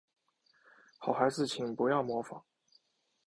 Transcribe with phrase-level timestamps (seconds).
[0.97, 2.43] 好孩子请不要模仿